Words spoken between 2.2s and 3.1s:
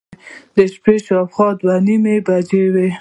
بجې وې.